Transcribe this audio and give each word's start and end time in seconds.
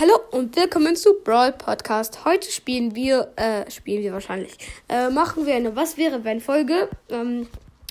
Hallo 0.00 0.18
und 0.32 0.56
willkommen 0.56 0.96
zu 0.96 1.14
Brawl 1.22 1.52
Podcast. 1.52 2.24
Heute 2.24 2.50
spielen 2.50 2.96
wir, 2.96 3.32
äh, 3.36 3.70
spielen 3.70 4.02
wir 4.02 4.12
wahrscheinlich, 4.12 4.50
äh, 4.88 5.08
machen 5.08 5.46
wir 5.46 5.54
eine 5.54 5.76
Was 5.76 5.96
wäre 5.96 6.24
wenn 6.24 6.40
Folge. 6.40 6.88
Ähm, 7.08 7.46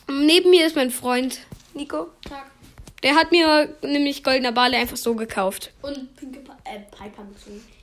neben 0.09 0.49
mir 0.49 0.67
ist 0.67 0.75
mein 0.75 0.91
Freund 0.91 1.39
Nico. 1.73 2.09
Tag. 2.27 2.51
Der 3.03 3.15
hat 3.15 3.31
mir 3.31 3.73
nämlich 3.83 4.21
Goldener 4.21 4.51
Bale 4.51 4.75
einfach 4.75 4.97
so 4.97 5.15
gekauft. 5.15 5.71
Und 5.81 6.13
Pinke 6.17 6.39
pa 6.41 6.57
äh, 6.65 6.79
Piper. 6.91 7.25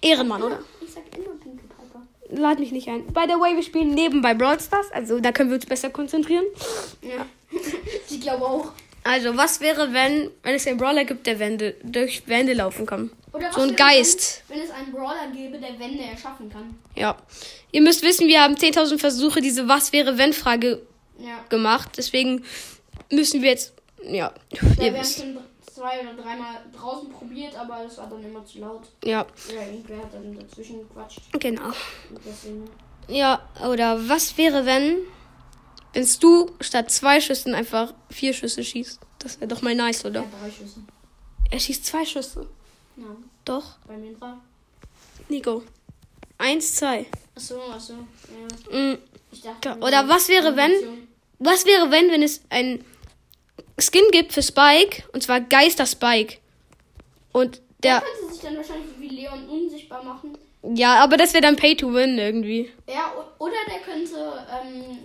Ehrenmann, 0.02 0.42
oder? 0.42 0.58
Ich 0.84 0.92
sag 0.92 1.04
immer 1.16 1.34
Pinke 1.42 1.64
Piper. 1.64 2.06
Lad 2.28 2.58
mich 2.58 2.72
nicht 2.72 2.88
ein. 2.88 3.06
By 3.06 3.22
the 3.26 3.40
way, 3.40 3.56
wir 3.56 3.62
spielen 3.62 3.94
nebenbei 3.94 4.34
Brawl 4.34 4.60
Stars, 4.60 4.92
also 4.92 5.18
da 5.18 5.32
können 5.32 5.48
wir 5.48 5.56
uns 5.56 5.64
besser 5.64 5.88
konzentrieren. 5.88 6.44
Ja. 7.00 7.24
ich 8.10 8.20
glaube 8.20 8.44
auch. 8.44 8.72
Also, 9.02 9.34
was 9.34 9.62
wäre, 9.62 9.94
wenn, 9.94 10.30
wenn 10.42 10.54
es 10.56 10.66
einen 10.66 10.76
Brawler 10.76 11.06
gibt, 11.06 11.26
der 11.26 11.38
Wände, 11.38 11.74
durch 11.82 12.28
Wände 12.28 12.52
laufen 12.52 12.84
kann? 12.84 13.10
So 13.52 13.60
ein 13.60 13.76
Geist. 13.76 14.42
Wenn, 14.48 14.58
wenn 14.58 14.64
es 14.64 14.70
einen 14.72 14.92
Brawler 14.92 15.28
gäbe, 15.32 15.58
der 15.58 15.78
Wände 15.78 16.02
erschaffen 16.02 16.50
kann. 16.50 16.76
Ja. 16.96 17.16
Ihr 17.72 17.80
müsst 17.82 18.02
wissen, 18.02 18.26
wir 18.26 18.42
haben 18.42 18.54
10.000 18.54 18.98
Versuche, 18.98 19.40
diese 19.40 19.68
Was 19.68 19.92
wäre, 19.92 20.18
wenn 20.18 20.32
Frage 20.32 20.82
Ja. 21.18 21.44
gemacht. 21.48 21.90
Deswegen 21.96 22.44
müssen 23.10 23.42
wir 23.42 23.50
jetzt, 23.50 23.72
ja, 24.02 24.10
Ja, 24.12 24.32
ihr 24.50 24.60
wir 24.78 24.86
haben 24.92 24.94
wisst. 25.00 25.18
schon 25.18 25.38
zwei 25.72 26.00
oder 26.00 26.14
dreimal 26.20 26.56
draußen 26.76 27.08
probiert, 27.10 27.54
aber 27.54 27.84
das 27.84 27.98
war 27.98 28.08
dann 28.08 28.24
immer 28.24 28.44
zu 28.44 28.58
laut. 28.58 28.82
Ja, 29.04 29.24
Oder 29.48 29.66
irgendwer 29.66 29.98
hat 29.98 30.12
dann 30.14 30.36
dazwischen 30.36 30.80
gequatscht. 30.80 31.20
genau. 31.38 31.70
Deswegen. 32.26 32.68
Ja, 33.08 33.48
oder 33.66 34.08
was 34.08 34.36
wäre, 34.36 34.66
wenn, 34.66 34.96
wenn 35.94 36.08
du 36.20 36.50
statt 36.60 36.90
zwei 36.90 37.20
Schüssen 37.20 37.54
einfach 37.54 37.94
vier 38.10 38.32
Schüsse 38.32 38.62
schießt? 38.64 39.00
Das 39.20 39.38
wäre 39.40 39.48
doch 39.48 39.62
mal 39.62 39.74
nice, 39.74 40.04
oder? 40.04 40.20
Ja, 40.20 40.26
drei 40.42 40.50
Schüsse. 40.50 40.80
Er 41.50 41.60
schießt 41.60 41.86
zwei 41.86 42.04
Schüsse. 42.04 42.48
Ja, 43.00 43.06
Doch, 43.44 43.78
bei 43.86 43.96
mir 43.96 44.14
drei. 44.14 44.32
Nico. 45.28 45.62
Eins, 46.38 46.74
zwei. 46.76 47.06
Achso, 47.34 47.60
achso. 47.70 47.94
Ja. 48.72 48.76
Mm. 48.94 48.98
Ich 49.32 49.42
dachte. 49.42 49.76
Oder 49.80 50.08
was 50.08 50.28
wäre, 50.28 50.56
wenn- 50.56 51.08
Was 51.38 51.64
wäre, 51.64 51.90
wenn, 51.90 52.10
wenn 52.10 52.22
es 52.22 52.42
ein 52.50 52.84
Skin 53.78 54.02
gibt 54.12 54.32
für 54.34 54.42
Spike, 54.42 55.04
und 55.14 55.22
zwar 55.22 55.40
Geister 55.40 55.86
Spike? 55.86 56.36
Und 57.32 57.62
Der 57.82 58.00
der, 58.00 58.02
könnte 58.02 58.32
sich 58.34 58.42
dann 58.42 58.56
wahrscheinlich 58.56 58.90
wie 58.98 59.08
Leon 59.08 59.48
unsichtbar 59.48 60.02
machen. 60.02 60.36
ja, 60.74 61.02
aber 61.02 61.16
das 61.16 61.32
wäre 61.32 61.42
dann 61.42 61.56
Pay 61.56 61.76
to 61.76 61.92
Win 61.94 62.18
irgendwie. 62.18 62.70
Ja, 62.86 63.12
oder 63.38 63.54
der 63.68 63.78
könnte 63.80 64.46
ähm, 64.62 64.98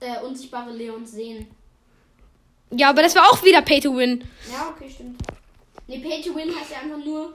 der 0.00 0.24
unsichtbare 0.24 0.72
Leon 0.72 1.06
sehen. 1.06 1.46
Ja, 2.72 2.88
aber 2.90 3.02
das 3.02 3.14
wäre 3.14 3.26
auch 3.26 3.44
wieder 3.44 3.62
Pay 3.62 3.80
to 3.80 3.94
Win. 3.96 4.24
Ja, 4.50 4.70
okay, 4.74 4.90
stimmt. 4.90 5.20
Nee, 5.92 5.98
Pay 5.98 6.22
to 6.22 6.34
Win 6.34 6.48
heißt 6.48 6.70
ja 6.70 6.78
einfach 6.78 7.04
nur, 7.04 7.34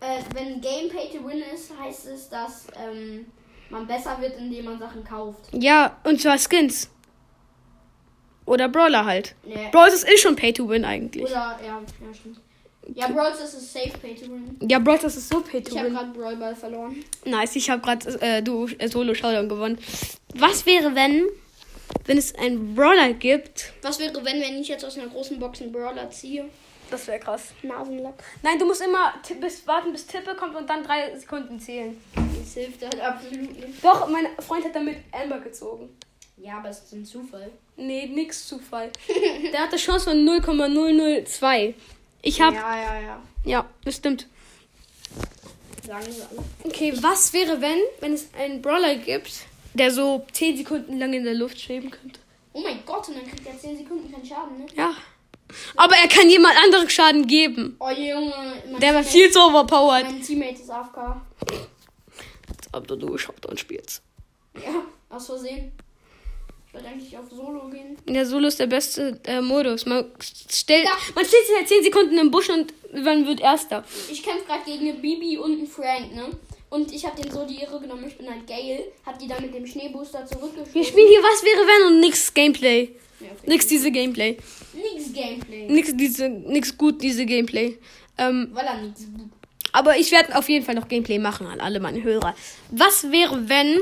äh, 0.00 0.20
wenn 0.34 0.54
ein 0.54 0.60
Game 0.60 0.88
Pay 0.88 1.16
to 1.16 1.24
Win 1.24 1.42
ist, 1.54 1.70
heißt 1.78 2.08
es, 2.08 2.28
dass 2.28 2.66
ähm, 2.76 3.26
man 3.70 3.86
besser 3.86 4.20
wird, 4.20 4.36
indem 4.36 4.64
man 4.64 4.80
Sachen 4.80 5.04
kauft. 5.04 5.48
Ja, 5.52 5.96
und 6.02 6.20
zwar 6.20 6.36
Skins. 6.38 6.90
Oder 8.46 8.68
Brawler 8.68 9.04
halt. 9.04 9.36
Nee. 9.44 9.68
Brawl 9.70 9.88
Stars 9.88 10.02
ist 10.02 10.20
schon 10.20 10.34
Pay 10.34 10.52
to 10.52 10.68
Win 10.68 10.84
eigentlich. 10.84 11.22
Oder, 11.24 11.58
ja, 11.64 11.80
ja, 12.04 12.14
stimmt. 12.14 12.40
Ja, 12.94 13.06
Brawl 13.08 13.32
Stars 13.32 13.54
ist 13.54 13.72
safe 13.72 13.96
Pay 14.02 14.16
to 14.16 14.22
Win. 14.22 14.58
Ja, 14.68 14.80
Brawl 14.80 14.98
Stars 14.98 15.16
ist 15.16 15.28
so 15.28 15.40
Pay 15.40 15.62
to 15.62 15.70
Ich 15.70 15.78
habe 15.78 15.88
Win. 15.88 15.94
gerade 15.94 16.10
Brawl 16.10 16.36
Ball 16.36 16.56
verloren. 16.56 16.96
Nice, 17.24 17.54
ich 17.54 17.70
habe 17.70 17.80
gerade 17.80 18.08
äh, 18.20 18.42
du 18.42 18.66
äh, 18.78 18.88
Solo 18.88 19.14
Showdown 19.14 19.48
gewonnen. 19.48 19.78
Was 20.34 20.66
wäre, 20.66 20.96
wenn 20.96 21.26
wenn 22.06 22.18
es 22.18 22.34
einen 22.34 22.74
Brawler 22.74 23.12
gibt? 23.12 23.72
Was 23.82 24.00
wäre, 24.00 24.12
wenn, 24.24 24.40
wenn 24.40 24.60
ich 24.60 24.68
jetzt 24.68 24.84
aus 24.84 24.98
einer 24.98 25.06
großen 25.06 25.38
Box 25.38 25.62
einen 25.62 25.70
Brawler 25.72 26.10
ziehe? 26.10 26.46
Das 26.90 27.06
wäre 27.06 27.18
krass. 27.18 27.52
Nasenlack. 27.62 28.14
Nein, 28.42 28.58
du 28.58 28.66
musst 28.66 28.82
immer 28.82 29.14
bis, 29.40 29.66
warten, 29.66 29.92
bis 29.92 30.06
Tippe 30.06 30.34
kommt 30.34 30.54
und 30.54 30.68
dann 30.68 30.84
drei 30.84 31.16
Sekunden 31.18 31.58
zählen. 31.58 32.00
Das 32.14 32.54
hilft 32.54 32.82
halt 32.82 33.00
absolut 33.00 33.52
nicht. 33.52 33.82
Doch, 33.84 34.08
mein 34.08 34.26
Freund 34.40 34.64
hat 34.64 34.74
damit 34.74 34.98
Amber 35.12 35.40
gezogen. 35.40 35.96
Ja, 36.36 36.58
aber 36.58 36.68
es 36.68 36.80
ist 36.80 36.92
ein 36.92 37.04
Zufall. 37.04 37.50
Nee, 37.76 38.06
nix 38.06 38.46
Zufall. 38.46 38.90
Der 39.52 39.60
hat 39.60 39.70
eine 39.70 39.78
Chance 39.78 40.10
von 40.10 40.24
0,002. 40.24 41.74
Ich 42.22 42.40
hab. 42.40 42.54
Ja, 42.54 42.76
Ja, 42.76 43.00
ja, 43.00 43.22
ja. 43.44 43.70
das 43.84 43.96
stimmt. 43.96 44.26
Sagen 45.86 46.04
sie 46.10 46.22
alle. 46.22 46.42
Okay, 46.64 46.94
was 47.00 47.32
wäre, 47.32 47.60
wenn, 47.60 47.78
wenn 48.00 48.14
es 48.14 48.28
einen 48.34 48.62
Brawler 48.62 48.96
gibt, 48.96 49.32
der 49.74 49.90
so 49.90 50.24
10 50.32 50.56
Sekunden 50.58 50.98
lang 50.98 51.12
in 51.12 51.24
der 51.24 51.34
Luft 51.34 51.60
schweben 51.60 51.90
könnte? 51.90 52.20
Oh 52.52 52.60
mein 52.60 52.84
Gott, 52.86 53.08
und 53.08 53.16
dann 53.16 53.26
kriegt 53.26 53.46
er 53.46 53.58
10 53.58 53.78
Sekunden 53.78 54.10
keinen 54.12 54.24
Schaden, 54.24 54.58
ne? 54.58 54.66
Ja. 54.74 54.94
Aber 55.76 55.94
er 55.96 56.08
kann 56.08 56.28
jemand 56.30 56.54
anderen 56.64 56.88
Schaden 56.90 57.26
geben. 57.26 57.76
Oh 57.80 57.90
Junge, 57.90 58.32
Der 58.80 58.94
war 58.94 59.02
viel 59.04 59.30
zu 59.30 59.40
overpowered. 59.40 60.04
Mein 60.04 60.22
Teammate 60.22 60.54
ist 60.60 60.70
AFK. 60.70 60.96
Als 60.98 62.68
ob 62.72 62.86
du 62.88 62.96
du 62.96 63.16
Shopdown 63.18 63.56
spielst. 63.58 64.02
Ja, 64.54 64.82
aus 65.10 65.26
Versehen. 65.26 65.72
Ich 66.68 66.74
wollte 66.74 66.88
eigentlich 66.88 67.16
auf 67.16 67.30
Solo 67.30 67.68
gehen. 67.68 67.96
Der 68.06 68.26
Solo 68.26 68.48
ist 68.48 68.58
der 68.58 68.66
beste 68.66 69.20
äh, 69.24 69.40
Modus. 69.40 69.86
Man 69.86 70.06
stellt, 70.20 70.84
Ja. 70.84 70.92
man 71.14 71.24
steht 71.24 71.46
sich 71.46 71.56
halt 71.56 71.68
10 71.68 71.84
Sekunden 71.84 72.18
im 72.18 72.30
Busch 72.32 72.48
und 72.50 72.72
man 72.92 73.26
wird 73.26 73.40
Erster. 73.40 73.84
Ich 74.10 74.22
kämpfe 74.22 74.44
gerade 74.46 74.64
gegen 74.64 74.88
eine 74.88 74.94
Bibi 74.98 75.38
und 75.38 75.52
einen 75.52 75.66
Frank, 75.68 76.12
ne? 76.14 76.30
Und 76.74 76.92
ich 76.92 77.06
habe 77.06 77.22
den 77.22 77.30
so 77.30 77.46
die 77.46 77.62
Irre 77.62 77.78
genommen. 77.78 78.04
Ich 78.08 78.18
bin 78.18 78.28
halt 78.28 78.48
Gale. 78.48 78.86
Hab 79.06 79.16
die 79.16 79.28
dann 79.28 79.40
mit 79.42 79.54
dem 79.54 79.64
Schneebooster 79.64 80.26
zurückgeschoben. 80.26 80.74
Wir 80.74 80.84
spielen 80.84 81.06
hier 81.06 81.22
Was 81.22 81.44
wäre 81.44 81.60
wenn 81.68 81.86
und 81.94 82.00
nix 82.00 82.34
Gameplay. 82.34 82.90
Ja, 83.20 83.28
okay. 83.30 83.46
Nix 83.46 83.68
diese 83.68 83.92
Gameplay. 83.92 84.36
Nix 84.72 85.12
Gameplay. 85.12 85.68
Nix 85.68 85.96
diese, 85.96 86.28
nix 86.28 86.76
gut 86.76 87.00
diese 87.00 87.26
Gameplay. 87.26 87.78
Ähm, 88.18 88.50
Weil 88.52 88.66
er 88.66 88.78
nichts. 88.78 89.06
aber 89.70 89.96
ich 89.98 90.10
werde 90.10 90.36
auf 90.36 90.48
jeden 90.48 90.64
Fall 90.64 90.74
noch 90.74 90.88
Gameplay 90.88 91.20
machen 91.20 91.46
an 91.46 91.60
alle 91.60 91.78
meine 91.78 92.02
Hörer. 92.02 92.34
Was 92.72 93.08
wäre 93.12 93.48
wenn, 93.48 93.78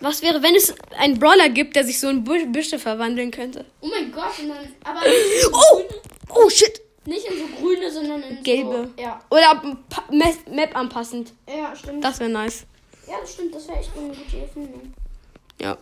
was 0.00 0.20
wäre 0.20 0.42
wenn 0.42 0.54
es 0.54 0.74
einen 0.98 1.18
Brawler 1.18 1.48
gibt, 1.48 1.76
der 1.76 1.84
sich 1.84 1.98
so 1.98 2.10
in 2.10 2.24
Büsche 2.24 2.78
verwandeln 2.78 3.30
könnte? 3.30 3.64
Oh 3.80 3.88
mein 3.88 4.12
Gott, 4.12 4.38
und 4.38 4.50
dann. 4.50 4.58
Aber 4.84 5.00
Oh, 5.50 5.82
oh 6.28 6.50
shit. 6.50 6.78
Nicht 7.06 7.26
in 7.26 7.38
so 7.38 7.44
grüne, 7.60 7.90
sondern 7.90 8.22
in 8.22 8.42
Gelbe. 8.42 8.90
So, 8.96 9.02
ja. 9.02 9.20
Oder 9.30 9.76
Map 10.50 10.76
anpassend. 10.76 11.32
Ja, 11.48 11.74
stimmt. 11.74 12.04
Das 12.04 12.20
wäre 12.20 12.30
nice. 12.30 12.64
ja, 13.08 13.14
das 13.20 13.32
stimmt. 13.32 13.54
Das 13.54 13.68
wäre 13.68 13.78
echt 13.78 13.90
eine 13.96 14.08
gute 14.08 14.38
Erfindung. 14.38 14.92
Ja. 15.60 15.76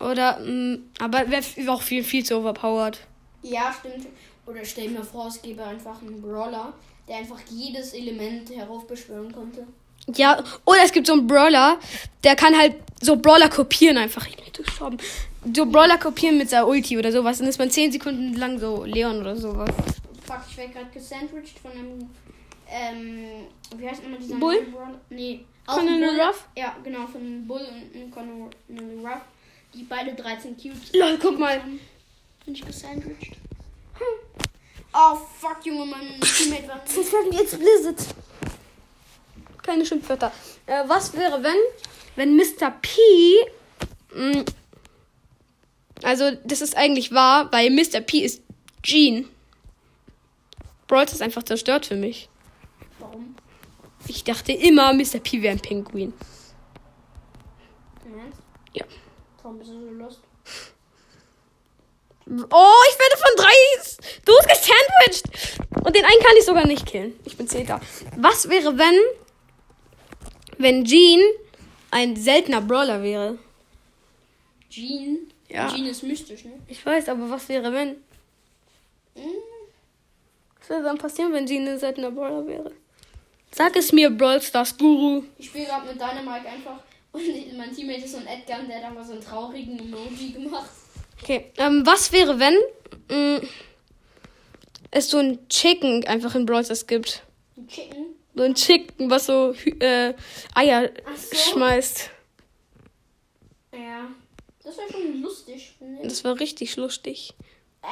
Oder, 0.00 0.38
mh, 0.40 0.78
aber 1.00 1.30
wäre 1.30 1.72
auch 1.72 1.82
viel, 1.82 2.02
viel 2.02 2.24
zu 2.24 2.36
overpowered. 2.36 2.98
Ja, 3.42 3.74
stimmt. 3.78 4.06
Oder 4.46 4.64
stell 4.64 4.88
mir 4.88 5.04
vor, 5.04 5.28
es 5.28 5.40
gäbe 5.40 5.64
einfach 5.64 6.00
einen 6.02 6.20
Brawler, 6.20 6.72
der 7.08 7.16
einfach 7.16 7.40
jedes 7.48 7.94
Element 7.94 8.50
heraufbeschwören 8.50 9.32
konnte. 9.32 9.66
Ja, 10.14 10.42
oder 10.66 10.80
es 10.84 10.92
gibt 10.92 11.06
so 11.06 11.14
einen 11.14 11.26
Brawler, 11.26 11.78
der 12.24 12.36
kann 12.36 12.56
halt 12.56 12.74
so 13.00 13.16
Brawler 13.16 13.48
kopieren 13.48 13.96
einfach. 13.96 14.26
Ich 14.26 14.36
bin 14.36 14.44
gestorben. 14.64 14.98
So 15.54 15.64
Brawler 15.66 15.96
kopieren 15.98 16.36
mit 16.36 16.50
seiner 16.50 16.66
Ulti 16.66 16.98
oder 16.98 17.10
sowas. 17.12 17.38
Dann 17.38 17.46
ist 17.46 17.58
man 17.58 17.70
10 17.70 17.92
Sekunden 17.92 18.34
lang 18.34 18.58
so 18.58 18.84
Leon 18.84 19.20
oder 19.20 19.36
sowas. 19.36 19.70
Fuck, 20.26 20.40
ich 20.48 20.56
werde 20.56 20.72
gerade 20.72 20.90
gesandwiched 20.90 21.58
von 21.58 21.72
einem. 21.72 22.10
Ähm, 22.68 23.46
wie 23.76 23.88
heißt 23.88 24.02
nochmal 24.02 24.18
dieser 24.18 24.36
Bull? 24.36 24.62
Brawler? 24.62 25.00
Nee. 25.10 25.44
Bull. 25.66 26.20
Ruff? 26.20 26.48
Ja, 26.56 26.76
genau, 26.82 27.06
von 27.06 27.20
einem 27.20 27.46
Bull 27.46 27.60
und 27.60 27.94
einem 27.94 28.10
Conor 28.10 28.50
Ruff. 28.70 29.20
Die 29.74 29.82
beide 29.82 30.14
13 30.14 30.56
Cubes. 30.56 30.92
Lol, 30.92 31.18
guck 31.20 31.38
mal. 31.38 31.60
Bin 32.44 32.54
ich 32.54 32.64
gesandwiched? 32.64 33.32
Hm. 33.98 34.44
Oh, 34.92 35.16
fuck, 35.40 35.64
Junge, 35.64 35.86
mein 35.86 36.20
Teammate 36.20 36.68
war. 36.68 36.80
Das 36.84 37.12
werden 37.12 37.32
jetzt 37.32 37.58
Blizzard. 37.58 38.14
Keine 39.62 39.84
Schimpfwörter. 39.84 40.30
Äh, 40.66 40.84
was 40.86 41.12
wäre, 41.14 41.42
wenn, 41.42 41.56
wenn 42.16 42.36
Mr. 42.36 42.70
P. 42.70 43.00
Mh, 44.14 44.44
also, 46.02 46.30
das 46.44 46.60
ist 46.60 46.76
eigentlich 46.76 47.12
wahr, 47.12 47.50
weil 47.50 47.70
Mr. 47.70 48.00
P 48.00 48.18
ist 48.18 48.42
Jean. 48.82 49.28
Brawl 50.94 51.06
ist 51.06 51.22
einfach 51.22 51.42
zerstört 51.42 51.86
für 51.86 51.96
mich. 51.96 52.28
Warum? 53.00 53.34
Ich 54.06 54.22
dachte 54.22 54.52
immer, 54.52 54.92
Mr. 54.92 55.18
P 55.18 55.42
wäre 55.42 55.56
ein 55.56 55.60
Pinguin. 55.60 56.12
Ernst? 58.04 58.38
Ja. 58.74 58.84
Warum 59.42 59.58
bist 59.58 59.70
du 59.72 59.80
so 59.80 59.90
lost? 59.90 60.20
Oh, 62.26 62.82
ich 62.90 62.98
werde 63.00 63.16
von 63.16 63.36
drei 63.36 63.52
Dudes 64.24 64.46
gesandwiched. 64.46 65.84
Und 65.84 65.96
den 65.96 66.04
einen 66.04 66.22
kann 66.22 66.36
ich 66.38 66.44
sogar 66.44 66.64
nicht 66.64 66.86
killen. 66.86 67.18
Ich 67.24 67.36
bin 67.36 67.48
Zehnter. 67.48 67.80
Was 68.16 68.48
wäre, 68.48 68.78
wenn, 68.78 69.00
wenn 70.58 70.84
Jean 70.84 71.20
ein 71.90 72.14
seltener 72.14 72.60
Brawler 72.60 73.02
wäre? 73.02 73.36
Jean? 74.70 75.32
Ja. 75.48 75.68
Jean 75.68 75.86
ist 75.86 76.04
mystisch, 76.04 76.44
ne? 76.44 76.52
Ich 76.68 76.86
weiß, 76.86 77.08
aber 77.08 77.28
was 77.30 77.48
wäre, 77.48 77.72
wenn? 77.72 77.96
Hm. 79.16 79.53
Was 80.64 80.70
würde 80.70 80.84
dann 80.84 80.96
passieren, 80.96 81.30
wenn 81.34 81.46
Jean 81.46 81.68
ein 81.68 81.78
seltener 81.78 82.10
Brawler 82.10 82.46
wäre? 82.46 82.72
Sag 83.50 83.76
es 83.76 83.92
mir, 83.92 84.08
Brawl 84.08 84.40
Stars 84.40 84.78
Guru. 84.78 85.22
Ich 85.36 85.46
spiele 85.46 85.66
gerade 85.66 85.86
mit 85.86 85.96
Dynamite 85.96 86.48
einfach 86.48 86.80
und 87.12 87.56
mein 87.58 87.70
Teammate 87.70 88.04
ist 88.04 88.12
so 88.12 88.16
ein 88.18 88.26
Edgar 88.26 88.62
der 88.62 88.78
hat 88.78 88.84
einfach 88.84 89.04
so 89.04 89.12
einen 89.12 89.20
traurigen 89.20 89.78
Emoji 89.78 90.32
gemacht. 90.32 90.70
Okay, 91.22 91.52
ähm, 91.58 91.84
was 91.84 92.10
wäre, 92.12 92.38
wenn 92.40 92.56
mh, 93.10 93.46
es 94.90 95.10
so 95.10 95.18
ein 95.18 95.46
Chicken 95.50 96.06
einfach 96.06 96.34
in 96.34 96.46
Brawl 96.46 96.64
Stars 96.64 96.86
gibt? 96.86 97.22
Ein 97.58 97.68
Chicken? 97.68 98.06
So 98.34 98.42
ein 98.42 98.54
Chicken, 98.54 99.10
was 99.10 99.26
so 99.26 99.54
äh, 99.80 100.14
Eier 100.54 100.90
so. 101.14 101.36
schmeißt. 101.36 102.10
Ja. 103.74 104.08
Das 104.62 104.78
wäre 104.78 104.90
schon 104.90 105.20
lustig, 105.20 105.74
finde 105.76 106.00
ich. 106.00 106.08
Das 106.08 106.24
war 106.24 106.40
richtig 106.40 106.74
lustig. 106.76 107.34
Äh, 107.82 107.86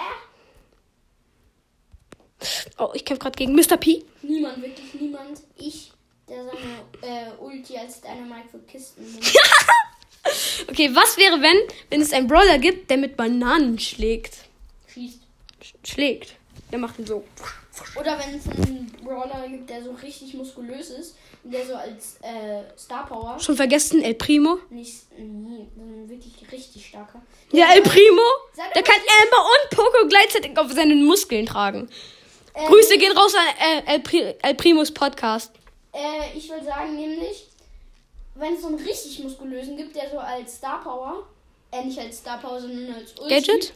Oh, 2.79 2.91
ich 2.95 3.05
kämpfe 3.05 3.23
gerade 3.23 3.37
gegen 3.37 3.55
Mr. 3.55 3.77
P. 3.77 4.05
niemand, 4.23 4.61
wirklich 4.63 4.95
niemand. 5.01 5.41
Ich, 5.57 5.93
der 6.29 6.45
seine 6.45 7.03
äh, 7.03 7.31
Ulti 7.41 7.77
als 7.77 8.01
Dynamite 8.01 8.49
für 8.51 8.59
Kisten 8.61 9.03
nimmt. 9.11 9.33
Okay, 10.71 10.89
was 10.95 11.17
wäre, 11.19 11.43
wenn, 11.43 11.57
wenn 11.91 12.01
es 12.01 12.13
einen 12.13 12.29
Brawler 12.29 12.59
gibt, 12.59 12.89
der 12.89 12.97
mit 12.97 13.17
Bananen 13.17 13.77
schlägt? 13.79 14.37
schießt. 14.87 15.19
Sch 15.61 15.73
schlägt. 15.85 16.37
Der 16.71 16.79
macht 16.79 16.99
ihn 17.01 17.07
so. 17.07 17.25
Oder 17.99 18.19
wenn 18.19 18.37
es 18.37 18.47
einen 18.47 18.87
Brawler 19.03 19.49
gibt, 19.49 19.69
der 19.69 19.83
so 19.83 19.91
richtig 19.93 20.35
muskulös 20.35 20.91
ist 20.91 21.17
und 21.43 21.53
der 21.53 21.67
so 21.67 21.75
als 21.75 22.19
äh, 22.23 22.63
Star 22.79 23.07
Power 23.07 23.39
Schon 23.41 23.57
vergessen, 23.57 24.01
El 24.03 24.15
Primo? 24.15 24.59
nicht. 24.71 25.07
Nee, 25.19 25.67
wirklich 26.07 26.35
richtig 26.53 26.87
starker. 26.87 27.21
Ja, 27.51 27.73
El 27.75 27.83
Primo. 27.83 28.23
Der 28.75 28.83
kann 28.83 28.95
Amber 29.23 29.45
und 29.45 29.77
Poco 29.77 30.07
gleichzeitig 30.09 30.57
auf 30.57 30.71
seinen 30.73 31.05
Muskeln 31.05 31.47
tragen. 31.47 31.89
Äh, 32.55 32.67
Grüße 32.67 32.99
gehen 32.99 33.17
raus 33.17 33.35
an 33.35 33.85
äh, 33.87 33.95
El, 33.95 34.01
Pri 34.01 34.35
El 34.43 34.55
Primos 34.55 34.91
Podcast. 34.93 35.53
Äh, 35.93 36.37
ich 36.37 36.49
würde 36.49 36.65
sagen, 36.65 36.97
nämlich, 36.97 37.47
wenn 38.35 38.55
es 38.55 38.63
so 38.63 38.69
einen 38.69 38.77
richtig 38.77 39.19
muskulösen 39.21 39.77
gibt, 39.77 39.95
der 39.97 40.11
so 40.11 40.19
als 40.19 40.57
Star 40.57 40.83
Power, 40.83 41.27
äh, 41.71 41.85
nicht 41.85 41.99
als 41.99 42.19
Star 42.19 42.39
Power, 42.39 42.61
sondern 42.61 42.95
als 42.95 43.13
Ulti, 43.21 43.35
Gadget? 43.35 43.73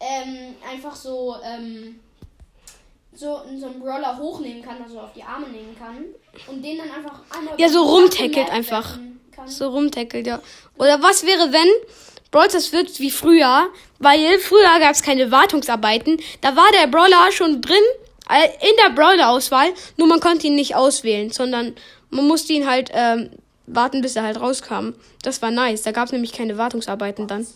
ähm, 0.00 0.54
einfach 0.68 0.96
so, 0.96 1.36
ähm, 1.44 2.00
so, 3.14 3.42
so 3.58 3.66
einen 3.66 3.80
Brawler 3.80 4.16
hochnehmen 4.18 4.62
kann, 4.62 4.82
also 4.82 4.98
auf 5.00 5.12
die 5.14 5.22
Arme 5.22 5.48
nehmen 5.48 5.76
kann 5.78 6.04
und 6.48 6.62
den 6.64 6.78
dann 6.78 6.90
einfach 6.90 7.20
einmal 7.36 7.54
Ja, 7.58 7.68
so 7.68 7.82
rumtackelt 7.82 8.50
einfach. 8.50 8.98
So 9.46 9.68
rumtackelt, 9.68 10.26
ja. 10.26 10.40
Oder 10.78 11.02
was 11.02 11.26
wäre, 11.26 11.52
wenn 11.52 11.68
Brawl 12.30 12.48
Stars 12.48 12.72
wird 12.72 12.98
wie 13.00 13.10
früher? 13.10 13.68
Weil 13.98 14.38
früher 14.38 14.78
gab 14.80 14.92
es 14.92 15.02
keine 15.02 15.30
Wartungsarbeiten. 15.30 16.20
Da 16.40 16.56
war 16.56 16.70
der 16.72 16.86
Brawler 16.86 17.30
schon 17.32 17.60
drin 17.60 17.82
in 18.28 18.76
der 18.84 18.90
Brawler-Auswahl. 18.94 19.72
Nur 19.96 20.08
man 20.08 20.20
konnte 20.20 20.46
ihn 20.46 20.54
nicht 20.54 20.74
auswählen, 20.74 21.30
sondern 21.30 21.74
man 22.10 22.26
musste 22.26 22.52
ihn 22.52 22.68
halt 22.68 22.90
ähm, 22.92 23.30
warten, 23.66 24.00
bis 24.02 24.16
er 24.16 24.22
halt 24.22 24.40
rauskam. 24.40 24.94
Das 25.22 25.42
war 25.42 25.50
nice. 25.50 25.82
Da 25.82 25.92
gab 25.92 26.06
es 26.06 26.12
nämlich 26.12 26.32
keine 26.32 26.56
Wartungsarbeiten 26.58 27.26
dann. 27.26 27.46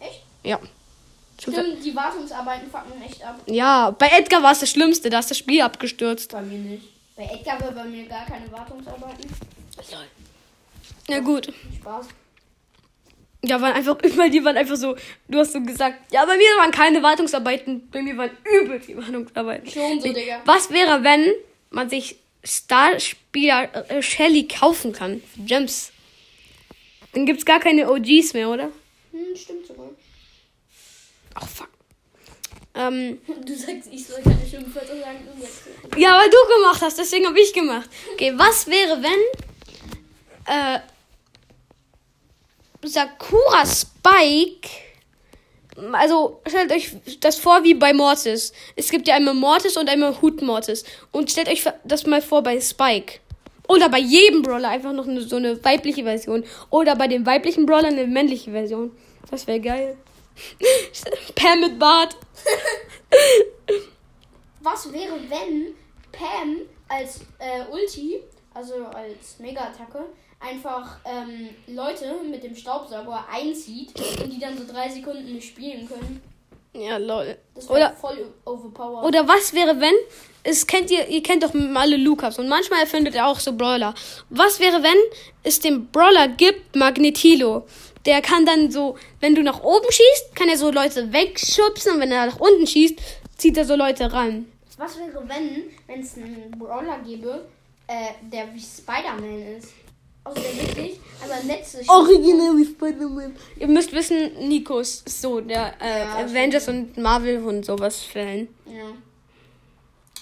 Echt? 0.00 0.22
Ja. 0.44 0.58
Stimmt, 1.40 1.84
die 1.84 1.94
Wartungsarbeiten 1.94 2.68
fucken 2.68 3.00
echt 3.02 3.22
ab. 3.22 3.40
Ja, 3.46 3.90
bei 3.90 4.08
Edgar 4.08 4.42
war 4.42 4.52
es 4.52 4.60
das 4.60 4.70
Schlimmste. 4.70 5.08
Da 5.08 5.20
ist 5.20 5.30
das 5.30 5.38
Spiel 5.38 5.62
abgestürzt. 5.62 6.32
Bei 6.32 6.42
mir 6.42 6.58
nicht. 6.58 6.88
Bei 7.16 7.24
Edgar 7.24 7.60
wäre 7.60 7.72
bei 7.72 7.84
mir 7.84 8.06
gar 8.06 8.26
keine 8.26 8.50
Wartungsarbeiten. 8.50 9.30
Ja, 11.08 11.20
gut. 11.20 11.52
Spaß. 11.80 12.06
Ja, 13.44 13.60
waren 13.60 13.72
einfach, 13.72 13.96
weil 14.16 14.30
die 14.30 14.44
waren 14.44 14.56
einfach 14.56 14.76
so, 14.76 14.96
du 15.28 15.38
hast 15.38 15.52
so 15.52 15.60
gesagt, 15.60 16.12
ja, 16.12 16.24
bei 16.24 16.36
mir 16.36 16.48
waren 16.58 16.70
keine 16.72 17.02
Wartungsarbeiten, 17.02 17.88
bei 17.90 18.02
mir 18.02 18.16
waren 18.16 18.30
übel 18.44 18.80
die 18.80 18.96
Wartungsarbeiten. 18.96 19.70
Schon 19.70 20.00
so, 20.00 20.12
Digga. 20.12 20.42
Was 20.44 20.70
wäre, 20.70 21.04
wenn 21.04 21.32
man 21.70 21.88
sich 21.88 22.16
Starspieler 22.42 23.90
äh, 23.90 24.02
Shelly 24.02 24.48
kaufen 24.48 24.92
kann? 24.92 25.22
für 25.34 25.42
Gems. 25.42 25.92
Dann 27.12 27.26
gibt's 27.26 27.44
gar 27.44 27.60
keine 27.60 27.90
OGs 27.90 28.34
mehr, 28.34 28.48
oder? 28.48 28.70
Hm, 29.12 29.36
stimmt 29.36 29.66
sogar. 29.66 29.90
Ach, 31.34 31.48
fuck. 31.48 31.68
Ähm, 32.74 33.20
Du 33.46 33.54
sagst, 33.54 33.88
ich 33.92 34.04
soll 34.04 34.20
keine 34.22 34.46
Schimpfwörter 34.48 34.98
sagen. 35.00 35.18
Du 35.34 35.40
sagst, 35.40 35.62
ja, 35.96 36.18
weil 36.18 36.30
du 36.30 36.36
gemacht 36.56 36.80
hast, 36.82 36.98
deswegen 36.98 37.26
habe 37.26 37.40
ich 37.40 37.52
gemacht. 37.52 37.88
Okay, 38.12 38.32
was 38.36 38.66
wäre, 38.66 39.02
wenn 39.02 39.20
äh, 40.46 40.80
Sakura 42.84 43.66
Spike 43.66 44.68
also 45.92 46.40
stellt 46.46 46.72
euch 46.72 46.96
das 47.20 47.38
vor 47.38 47.62
wie 47.62 47.74
bei 47.74 47.92
Mortis. 47.92 48.52
Es 48.76 48.90
gibt 48.90 49.06
ja 49.06 49.14
einmal 49.14 49.34
Mortis 49.34 49.76
und 49.76 49.88
einmal 49.88 50.20
Hut 50.20 50.42
Mortis. 50.42 50.84
Und 51.12 51.30
stellt 51.30 51.48
euch 51.48 51.64
das 51.84 52.06
mal 52.06 52.20
vor 52.20 52.42
bei 52.42 52.60
Spike. 52.60 53.20
Oder 53.68 53.88
bei 53.88 53.98
jedem 53.98 54.42
Brawler 54.42 54.70
einfach 54.70 54.92
noch 54.92 55.06
so 55.20 55.36
eine 55.36 55.62
weibliche 55.64 56.02
Version. 56.02 56.44
Oder 56.70 56.96
bei 56.96 57.06
dem 57.06 57.26
weiblichen 57.26 57.66
Brawler 57.66 57.88
eine 57.88 58.06
männliche 58.06 58.50
Version. 58.50 58.96
Das 59.30 59.46
wäre 59.46 59.60
geil. 59.60 59.96
Pam 61.34 61.60
mit 61.60 61.78
Bart. 61.78 62.16
Was 64.60 64.92
wäre, 64.92 65.18
wenn 65.28 65.74
Pam 66.12 66.56
als 66.88 67.20
äh, 67.38 67.70
Ulti, 67.70 68.20
also 68.54 68.74
als 68.86 69.38
Mega-Attacke, 69.38 70.04
einfach 70.40 70.98
ähm, 71.04 71.50
Leute 71.66 72.14
mit 72.28 72.42
dem 72.44 72.54
Staubsauger 72.54 73.24
einzieht 73.32 73.92
und 74.22 74.32
die 74.32 74.38
dann 74.38 74.56
so 74.56 74.64
drei 74.70 74.88
Sekunden 74.88 75.32
nicht 75.32 75.48
spielen 75.48 75.88
können? 75.88 76.22
Ja, 76.74 76.96
lol. 76.98 77.36
Das 77.54 77.68
wäre 77.68 77.78
Oder, 77.78 77.92
voll 77.94 78.26
overpowered. 78.44 79.04
oder 79.04 79.26
was 79.26 79.52
wäre, 79.52 79.80
wenn. 79.80 79.94
Es 80.44 80.66
kennt 80.66 80.90
ihr, 80.90 81.06
ihr 81.08 81.22
kennt 81.22 81.42
doch 81.42 81.52
alle 81.74 81.96
Lukas 81.96 82.38
und 82.38 82.48
manchmal 82.48 82.80
erfindet 82.80 83.14
er 83.14 83.26
auch 83.26 83.40
so 83.40 83.52
Brawler. 83.52 83.94
Was 84.30 84.60
wäre, 84.60 84.82
wenn 84.82 84.96
es 85.42 85.58
den 85.60 85.90
Brawler 85.90 86.28
gibt, 86.28 86.76
Magnetilo? 86.76 87.66
Der 88.06 88.22
kann 88.22 88.46
dann 88.46 88.70
so, 88.70 88.96
wenn 89.20 89.34
du 89.34 89.42
nach 89.42 89.62
oben 89.62 89.90
schießt, 89.90 90.36
kann 90.36 90.48
er 90.48 90.56
so 90.56 90.70
Leute 90.70 91.12
wegschubsen 91.12 91.94
und 91.94 92.00
wenn 92.00 92.12
er 92.12 92.26
nach 92.26 92.40
unten 92.40 92.66
schießt, 92.66 92.98
zieht 93.36 93.56
er 93.58 93.64
so 93.64 93.74
Leute 93.74 94.10
ran. 94.12 94.46
Was 94.78 94.96
wäre, 94.96 95.22
wenn 95.28 95.64
wenn 95.88 96.00
es 96.00 96.16
einen 96.16 96.50
Brawler 96.56 96.98
gäbe, 97.00 97.44
äh, 97.88 98.10
der 98.22 98.54
wie 98.54 98.60
Spider-Man 98.60 99.56
ist? 99.58 99.72
Also 100.24 100.40
der 100.42 100.54
wirklich, 100.68 101.00
aber 101.24 101.42
Netze 101.44 101.80
Original 101.88 102.56
wie 102.56 102.64
Spider-Man. 102.66 103.34
Ihr 103.56 103.66
müsst 103.68 103.92
wissen, 103.92 104.48
Nikos 104.48 105.02
ist 105.06 105.22
so 105.22 105.40
der 105.40 105.74
äh, 105.80 106.00
Ja, 106.00 106.16
Avengers 106.18 106.68
und 106.68 106.96
Marvel 106.98 107.42
und 107.42 107.64
sowas 107.64 108.02
Fan. 108.04 108.48
Ja. 108.66 108.92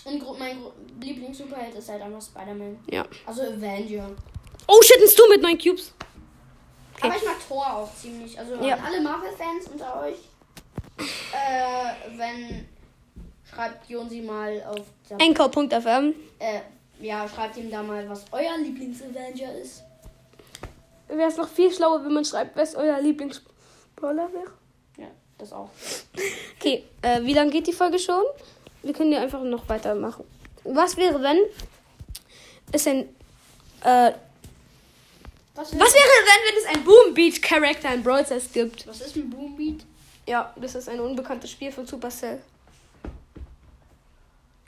Und 0.04 0.38
mein 0.38 0.58
Lieblings-Superheld 1.00 1.74
ist 1.74 1.88
halt 1.88 2.02
einfach 2.02 2.22
Spider-Man. 2.22 2.78
Ja. 2.90 3.04
Also 3.26 3.42
Avenger. 3.42 4.10
Oh 4.68 4.80
shit, 4.82 5.02
ein 5.02 5.08
Stu 5.08 5.22
mit 5.28 5.42
9 5.42 5.58
Cubes. 5.58 5.92
Okay. 6.94 7.08
Aber 7.08 7.16
ich 7.16 7.24
mag 7.24 7.36
Thor 7.48 7.72
auch 7.76 7.94
ziemlich. 7.94 8.38
Also 8.38 8.54
Ja. 8.64 8.78
alle 8.84 9.00
Marvel-Fans 9.00 9.66
unter 9.72 10.02
euch. 10.02 10.16
Äh, 10.98 12.16
wenn. 12.16 12.68
Schreibt 13.50 13.88
Jonsi 13.88 14.20
mal 14.22 14.62
auf. 14.68 14.86
Anchor.fm. 15.20 16.14
äh, 16.38 16.60
ja, 17.00 17.28
schreibt 17.28 17.56
ihm 17.56 17.70
da 17.70 17.82
mal, 17.82 18.08
was 18.08 18.24
euer 18.32 18.56
Lieblings-Avenger 18.58 19.54
ist. 19.58 19.82
Wäre 21.08 21.28
es 21.28 21.36
noch 21.36 21.48
viel 21.48 21.72
schlauer, 21.72 22.04
wenn 22.04 22.12
man 22.12 22.24
schreibt, 22.24 22.56
was 22.56 22.74
euer 22.74 23.00
Lieblingsbrawler 23.00 24.28
wäre? 24.32 24.52
Ja, 24.98 25.06
das 25.38 25.52
auch. 25.52 25.70
Okay, 26.58 26.84
äh, 27.02 27.22
wie 27.22 27.32
lange 27.32 27.50
geht 27.50 27.66
die 27.66 27.72
Folge 27.72 27.98
schon? 27.98 28.24
Wir 28.82 28.92
können 28.92 29.12
ja 29.12 29.20
einfach 29.20 29.42
noch 29.42 29.68
weitermachen. 29.68 30.24
Was 30.64 30.96
wäre, 30.96 31.22
wenn 31.22 31.38
es 32.72 32.86
ein. 32.86 33.00
Äh, 33.82 34.12
Was, 35.54 35.72
was 35.72 35.94
wäre, 35.94 36.12
wenn, 36.24 36.54
wenn 36.54 36.62
es 36.62 36.76
ein 36.76 36.84
Boom 36.84 37.14
Beach 37.14 37.40
Charakter 37.40 37.94
in 37.94 38.02
Brawl 38.02 38.24
Stars 38.24 38.50
gibt? 38.52 38.86
was 38.86 39.00
ist 39.00 39.16
ein 39.16 39.30
Boombeat? 39.30 39.84
Ja, 40.26 40.52
das 40.56 40.74
ist 40.74 40.88
ein 40.88 40.98
unbekanntes 40.98 41.52
Spiel 41.52 41.70
von 41.70 41.86
Supercell. 41.86 42.42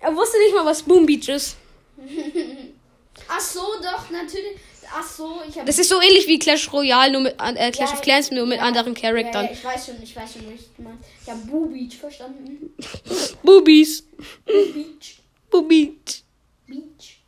Er 0.01 0.15
wusste 0.15 0.39
nicht 0.39 0.55
mal, 0.55 0.65
was 0.65 0.83
Boom 0.83 1.05
Beach 1.05 1.29
ist. 1.29 1.57
Ach 3.29 3.41
so, 3.41 3.61
doch, 3.83 4.11
natürlich. 4.11 4.57
Ach 4.91 5.07
so, 5.07 5.41
ich 5.47 5.55
habe. 5.57 5.67
Das 5.67 5.79
ist 5.79 5.89
so 5.89 6.01
ähnlich 6.01 6.27
wie 6.29 6.39
Clash 6.39 6.73
Royale, 6.73 7.13
nur 7.13 7.21
mit 7.23 7.35
äh, 7.35 7.71
Clash 7.71 7.91
Ja, 7.91 7.95
of 7.95 8.01
Clans, 8.01 8.31
nur 8.31 8.47
mit 8.47 8.59
ja. 8.59 8.63
anderen 8.65 8.95
Ja, 8.95 9.01
Charakteren. 9.01 9.47
ja, 9.47 9.53
ich 9.53 9.65
weiß 9.65 9.87
schon, 9.87 10.03
ich 10.03 10.17
weiß 10.17 10.33
schon, 10.35 10.47
was 10.47 10.61
ich 10.61 10.79
meine. 10.79 10.99
Ich 11.23 11.31
habe 11.31 11.41
Boo 11.41 11.67
Beach 11.67 11.97
verstanden. 11.99 12.75
Boobies. 13.43 14.03
Boo 14.47 14.73
Beach. 14.73 15.19
Boo 15.51 15.63
Beach. 15.63 16.23
Beach. 16.67 17.19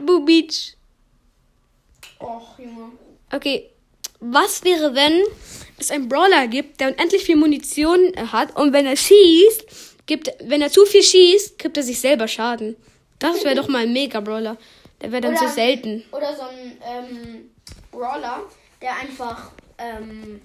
Boo 0.00 0.20
Beach. 0.20 0.74
Och, 2.20 2.58
Junge. 2.58 2.92
Okay, 3.32 3.70
was 4.20 4.62
wäre, 4.62 4.94
wenn 4.94 5.22
es 5.78 5.90
einen 5.90 6.08
Brawler 6.08 6.46
gibt, 6.46 6.80
der 6.80 6.88
unendlich 6.92 7.24
viel 7.24 7.36
Munition 7.36 8.12
hat 8.30 8.54
und 8.56 8.72
wenn 8.72 8.86
er 8.86 8.96
schießt, 8.96 9.64
gibt, 10.06 10.30
wenn 10.44 10.62
er 10.62 10.70
zu 10.70 10.84
viel 10.86 11.02
schießt, 11.02 11.58
gibt 11.58 11.76
er 11.76 11.82
sich 11.82 11.98
selber 11.98 12.28
Schaden. 12.28 12.76
Das 13.22 13.44
wäre 13.44 13.54
doch 13.54 13.68
mal 13.68 13.82
ein 13.82 13.92
Mega-Brawler. 13.92 14.56
Der 15.00 15.12
wäre 15.12 15.22
dann 15.22 15.36
so 15.36 15.44
Oder- 15.44 15.52
selten. 15.54 16.04
Oder 16.12 16.36
so 16.36 16.42
ein 16.42 16.78
ähm, 16.84 17.50
Brawler, 17.90 18.40
der 18.80 18.96
einfach 18.96 19.50
ähm, 19.78 20.40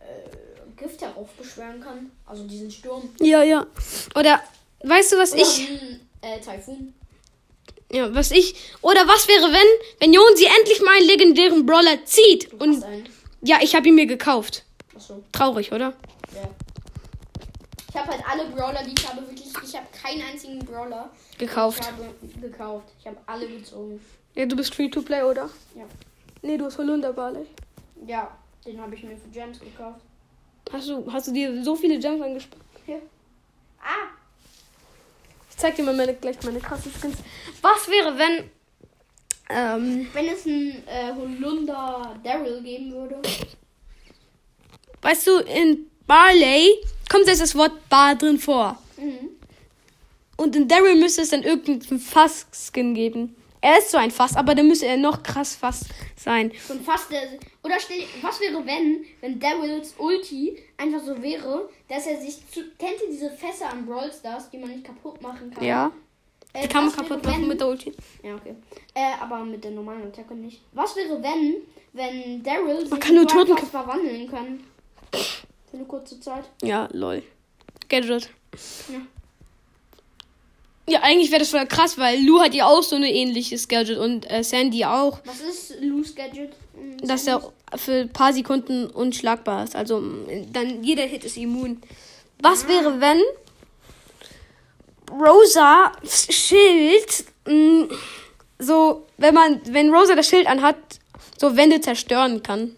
äh, 0.00 0.80
Gift 0.80 1.00
heraufbeschwören 1.02 1.80
kann. 1.80 2.10
Also 2.26 2.44
diesen 2.44 2.70
Sturm. 2.70 3.08
Ja, 3.20 3.42
ja. 3.42 3.66
Oder, 4.14 4.40
weißt 4.82 5.12
du, 5.12 5.18
was 5.18 5.32
Oder 5.32 5.42
ich, 5.42 5.68
ein 5.68 6.00
äh, 6.22 6.40
Taifun. 6.40 6.94
ja, 7.92 8.14
was 8.14 8.30
ich, 8.30 8.54
oder 8.80 9.06
was 9.08 9.26
wäre, 9.28 9.52
wenn, 9.52 9.68
wenn 10.00 10.12
Jonsi 10.12 10.46
endlich 10.58 10.80
mal 10.82 10.96
einen 10.96 11.06
legendären 11.06 11.66
Brawler 11.66 12.04
zieht 12.04 12.52
und, 12.54 12.82
einen. 12.84 13.08
ja, 13.42 13.58
ich 13.62 13.74
habe 13.74 13.88
ihn 13.88 13.94
mir 13.94 14.06
gekauft. 14.06 14.64
Achso, 14.96 15.22
Traurig, 15.32 15.72
oder? 15.72 15.94
ja. 16.34 16.48
Ich 17.92 18.00
habe 18.00 18.10
halt 18.10 18.22
alle 18.26 18.46
Brawler, 18.46 18.82
die 18.84 18.94
ich 18.98 19.06
habe, 19.06 19.20
wirklich. 19.20 19.52
Ich 19.62 19.76
habe 19.76 19.86
keinen 19.92 20.22
einzigen 20.22 20.58
Brawler 20.60 21.10
Gekauft. 21.36 21.80
Ich 21.80 21.86
habe 21.86 22.40
gekauft. 22.40 22.88
Ich 22.98 23.06
habe 23.06 23.18
alle 23.26 23.46
gezogen. 23.46 24.00
Ja, 24.34 24.46
du 24.46 24.56
bist 24.56 24.74
Free-to-Play, 24.74 25.22
oder? 25.22 25.50
Ja. 25.74 25.84
Nee, 26.40 26.56
du 26.56 26.64
hast 26.64 26.78
Holunder 26.78 27.12
Barley. 27.12 27.46
Ja, 28.06 28.34
den 28.64 28.80
habe 28.80 28.94
ich 28.94 29.02
mir 29.02 29.16
für 29.16 29.28
Gems 29.28 29.60
gekauft. 29.60 30.00
Hast 30.72 30.88
du, 30.88 31.12
hast 31.12 31.28
du 31.28 31.32
dir 31.32 31.62
so 31.62 31.76
viele 31.76 31.98
Gems 31.98 32.22
angespart? 32.22 32.62
Ah! 33.84 34.08
Ich 35.50 35.56
zeig 35.58 35.76
dir 35.76 35.82
mal 35.82 35.94
meine, 35.94 36.14
gleich 36.14 36.42
meine 36.44 36.60
krassen 36.60 36.92
Skins. 36.98 37.18
Was 37.60 37.88
wäre, 37.88 38.16
wenn. 38.16 38.50
Ähm, 39.50 40.08
Wenn 40.14 40.28
es 40.28 40.46
einen 40.46 40.82
äh, 40.86 41.12
Holunder 41.14 42.18
Daryl 42.24 42.62
geben 42.62 42.92
würde. 42.92 43.20
weißt 45.02 45.26
du, 45.26 45.38
in 45.40 45.90
Barley 46.06 46.78
kommt 47.12 47.26
jetzt 47.26 47.40
das 47.42 47.54
Wort 47.54 47.88
Bar 47.88 48.14
drin 48.16 48.38
vor. 48.38 48.78
Mhm. 48.96 49.28
Und 50.36 50.56
in 50.56 50.66
Daryl 50.66 50.96
müsste 50.96 51.22
es 51.22 51.28
dann 51.30 51.42
irgendeinen 51.42 52.00
Fass-Skin 52.00 52.94
geben. 52.94 53.36
Er 53.60 53.78
ist 53.78 53.92
so 53.92 53.98
ein 53.98 54.10
Fass, 54.10 54.34
aber 54.36 54.56
dann 54.56 54.66
müsste 54.66 54.86
er 54.86 54.96
noch 54.96 55.22
krass 55.22 55.54
Fass 55.54 55.84
sein. 56.16 56.50
So 56.66 56.74
ein 56.74 56.80
fast 56.80 57.12
der. 57.12 57.22
Oder 57.62 57.78
stell, 57.78 58.02
was 58.20 58.40
wäre, 58.40 58.54
wenn, 58.66 59.04
wenn 59.20 59.38
Daryls 59.38 59.94
Ulti 59.98 60.58
einfach 60.76 60.98
so 61.00 61.22
wäre, 61.22 61.68
dass 61.88 62.06
er 62.08 62.20
sich 62.20 62.38
zu. 62.50 62.60
Kennt 62.76 62.94
ihr 63.02 63.10
diese 63.12 63.30
Fässer 63.30 63.70
an 63.70 63.86
Brawl 63.86 64.10
Stars, 64.12 64.50
die 64.50 64.58
man 64.58 64.70
nicht 64.70 64.82
kaputt 64.84 65.22
machen 65.22 65.52
kann? 65.54 65.62
Ja. 65.64 65.92
Äh, 66.54 66.62
Die 66.62 66.68
kann 66.68 66.86
man 66.86 66.92
was 66.92 66.98
wäre, 66.98 67.08
kaputt 67.08 67.24
machen 67.24 67.42
wenn- 67.42 67.48
mit 67.48 67.60
der 67.60 67.68
Ulti. 67.68 67.92
Ja, 68.24 68.34
okay. 68.34 68.56
Äh, 68.94 69.12
aber 69.20 69.44
mit 69.44 69.62
der 69.62 69.70
normalen 69.70 70.08
Attacke 70.08 70.34
nicht. 70.34 70.60
Was 70.72 70.96
wäre, 70.96 71.22
wenn, 71.22 71.54
wenn 71.92 72.42
Daryl 72.42 72.80
sich 72.84 72.98
kann 72.98 73.14
nur 73.14 73.22
in 73.22 73.28
so 73.28 73.38
ein 73.38 73.46
Toten- 73.46 73.58
Fass 73.58 73.68
verwandeln 73.70 74.28
kann? 74.28 74.60
Für 75.72 75.78
eine 75.78 75.86
kurze 75.86 76.20
Zeit. 76.20 76.44
Ja, 76.62 76.86
lol. 76.92 77.22
Gadget. 77.88 78.28
Ja. 78.90 79.00
Ja, 80.86 81.00
eigentlich 81.00 81.30
wäre 81.30 81.38
das 81.38 81.48
voll 81.48 81.64
krass, 81.64 81.96
weil 81.96 82.22
Lou 82.22 82.40
hat 82.40 82.52
ja 82.52 82.66
auch 82.66 82.82
so 82.82 82.96
ein 82.96 83.04
ähnliches 83.04 83.68
Gadget 83.68 83.96
und 83.96 84.30
äh, 84.30 84.44
Sandy 84.44 84.84
auch. 84.84 85.20
Was 85.24 85.40
ist 85.40 85.80
Loose 85.80 86.12
Gadget? 86.12 86.52
Hm, 86.74 86.98
Dass 86.98 87.26
er 87.26 87.50
für 87.76 88.02
ein 88.02 88.12
paar 88.12 88.34
Sekunden 88.34 88.90
unschlagbar 88.90 89.64
ist. 89.64 89.74
Also 89.74 90.00
mm, 90.00 90.52
dann 90.52 90.84
jeder 90.84 91.04
Hit 91.04 91.24
ist 91.24 91.38
immun. 91.38 91.80
Was 92.42 92.68
wäre, 92.68 93.00
wenn 93.00 93.22
Rosa 95.10 95.92
Schild 96.04 97.24
mh, 97.46 97.88
so, 98.58 99.06
wenn 99.16 99.32
man, 99.34 99.62
wenn 99.72 99.88
Rosa 99.94 100.14
das 100.14 100.28
Schild 100.28 100.46
anhat, 100.46 100.76
so 101.40 101.56
Wände 101.56 101.80
zerstören 101.80 102.42
kann. 102.42 102.76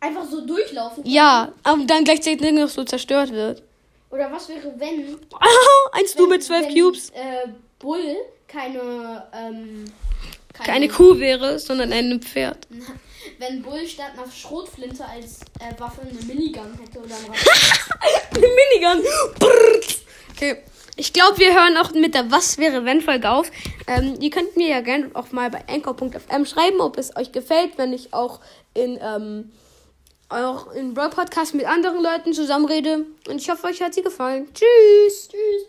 Einfach 0.00 0.24
so 0.24 0.46
durchlaufen. 0.46 1.02
kann? 1.02 1.12
Ja, 1.12 1.52
aber 1.62 1.84
dann 1.84 2.04
gleichzeitig 2.04 2.52
noch 2.52 2.68
so 2.68 2.84
zerstört 2.84 3.32
wird. 3.32 3.62
Oder 4.10 4.32
was 4.32 4.48
wäre, 4.48 4.72
wenn. 4.78 5.18
Eins 5.92 6.14
du 6.14 6.26
mit 6.26 6.42
zwölf 6.42 6.66
Cubes. 6.74 7.10
Äh, 7.10 7.48
Bull 7.78 8.16
keine. 8.48 9.24
Ähm, 9.32 9.84
Keine 10.52 10.88
Kuh 10.88 11.18
wäre, 11.18 11.58
sondern 11.58 11.92
ein 11.92 12.20
Pferd. 12.20 12.66
Wenn 13.38 13.62
Bull 13.62 13.86
statt 13.86 14.12
einer 14.16 14.30
Schrotflinte 14.30 15.04
als 15.04 15.40
äh, 15.60 15.78
Waffe 15.78 16.02
eine 16.02 16.20
Minigun 16.22 16.78
hätte 16.78 16.98
oder. 16.98 17.14
Eine 18.34 18.46
Minigun. 18.72 19.04
Okay. 20.34 20.56
Ich 20.96 21.12
glaube, 21.14 21.38
wir 21.38 21.54
hören 21.54 21.76
auch 21.78 21.92
mit 21.92 22.14
der 22.14 22.30
Was 22.30 22.58
wäre 22.58 22.84
wenn 22.84 23.00
Folge 23.00 23.30
auf. 23.30 23.50
Ähm, 23.86 24.16
ihr 24.20 24.30
könnt 24.30 24.56
mir 24.56 24.68
ja 24.68 24.80
gerne 24.80 25.10
auch 25.14 25.32
mal 25.32 25.48
bei 25.48 25.62
anchor.fm 25.66 26.44
schreiben, 26.44 26.80
ob 26.80 26.98
es 26.98 27.16
euch 27.16 27.32
gefällt, 27.32 27.78
wenn 27.78 27.92
ich 27.92 28.12
auch 28.12 28.40
in 28.74 28.98
ähm, 29.02 29.50
auch 30.30 30.72
in 30.72 30.94
Brawl 30.94 31.10
Podcast 31.10 31.54
mit 31.54 31.66
anderen 31.66 32.02
Leuten 32.02 32.32
zusammenrede. 32.32 33.06
Und 33.28 33.36
ich 33.36 33.50
hoffe, 33.50 33.66
euch 33.66 33.82
hat 33.82 33.94
sie 33.94 34.02
gefallen. 34.02 34.48
Tschüss. 34.54 35.28
Tschüss. 35.28 35.66